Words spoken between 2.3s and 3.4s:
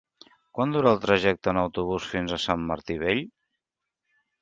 a Sant Martí Vell?